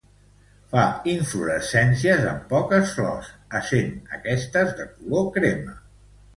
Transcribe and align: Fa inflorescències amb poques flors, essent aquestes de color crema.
Fa 0.69 0.85
inflorescències 1.11 2.25
amb 2.31 2.49
poques 2.55 2.95
flors, 2.97 3.31
essent 3.63 3.95
aquestes 4.21 4.77
de 4.83 4.91
color 4.97 5.33
crema. 5.41 5.81